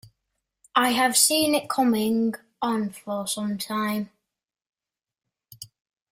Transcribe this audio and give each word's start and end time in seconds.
I 0.75 0.93
have 0.93 1.15
seen 1.15 1.53
it 1.53 1.69
coming 1.69 2.33
on 2.59 2.89
for 2.89 3.27
some 3.27 3.59
time. 3.59 4.09